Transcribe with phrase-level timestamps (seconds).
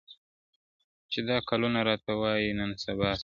[1.11, 3.19] چي دا کلونه راته وايي نن سبا سمېږي،